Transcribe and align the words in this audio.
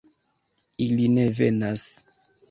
Ili 0.85 1.05
ne 1.17 1.25
venas? 1.39 1.83